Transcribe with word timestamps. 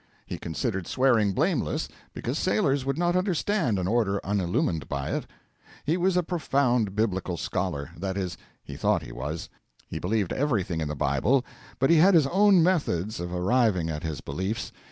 He 0.25 0.39
considered 0.39 0.87
swearing 0.87 1.31
blameless, 1.33 1.87
because 2.11 2.39
sailors 2.39 2.85
would 2.87 2.97
not 2.97 3.15
understand 3.15 3.77
an 3.77 3.87
order 3.87 4.19
unillumined 4.23 4.87
by 4.87 5.11
it. 5.11 5.27
He 5.83 5.95
was 5.95 6.17
a 6.17 6.23
profound 6.23 6.95
Biblical 6.95 7.37
scholar 7.37 7.91
that 7.95 8.17
is, 8.17 8.35
he 8.63 8.75
thought 8.77 9.03
he 9.03 9.11
was. 9.11 9.47
He 9.87 9.99
believed 9.99 10.33
everything 10.33 10.81
in 10.81 10.87
the 10.87 10.95
Bible, 10.95 11.45
but 11.77 11.91
he 11.91 11.97
had 11.97 12.15
his 12.15 12.25
own 12.25 12.63
methods 12.63 13.19
of 13.19 13.31
arriving 13.31 13.91
at 13.91 14.01
his 14.01 14.21
beliefs. 14.21 14.71